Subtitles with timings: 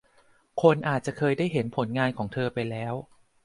[0.61, 2.93] คนอาจจะเคยได้เห็นผลงานของเธอไปแล้ว